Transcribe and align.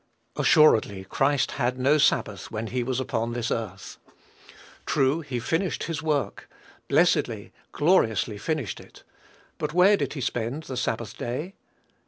Assuredly, 0.35 1.03
Christ 1.03 1.51
had 1.51 1.77
no 1.77 1.99
sabbath 1.99 2.49
when 2.49 2.65
he 2.65 2.81
was 2.81 2.99
upon 2.99 3.33
this 3.33 3.51
earth. 3.51 3.99
True, 4.87 5.19
he 5.21 5.39
finished 5.39 5.83
his 5.83 6.01
work, 6.01 6.49
blessedly, 6.87 7.53
gloriously 7.71 8.39
finished 8.39 8.79
it, 8.79 9.03
but 9.59 9.75
where 9.75 9.95
did 9.95 10.13
he 10.13 10.21
spend 10.21 10.63
the 10.63 10.75
Sabbath 10.75 11.15
day? 11.19 11.53